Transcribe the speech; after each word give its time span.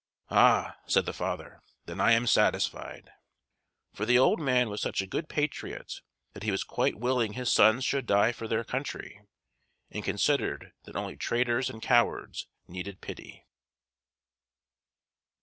"Ah!" 0.31 0.77
said 0.87 1.05
the 1.05 1.13
father, 1.13 1.61
"then 1.85 2.01
I 2.01 2.13
am 2.13 2.25
satisfied!" 2.25 3.11
For 3.93 4.03
the 4.03 4.17
old 4.17 4.39
man 4.39 4.67
was 4.67 4.81
such 4.81 4.99
a 4.99 5.05
good 5.05 5.29
patriot 5.29 6.01
that 6.33 6.41
he 6.41 6.49
was 6.49 6.63
quite 6.63 6.95
willing 6.97 7.33
his 7.33 7.51
sons 7.51 7.85
should 7.85 8.07
die 8.07 8.31
for 8.31 8.47
their 8.47 8.63
country, 8.63 9.21
and 9.91 10.03
considered 10.03 10.71
that 10.85 10.95
only 10.95 11.17
traitors 11.17 11.69
and 11.69 11.83
cowards 11.83 12.47
needed 12.67 12.99
pity. 12.99 13.45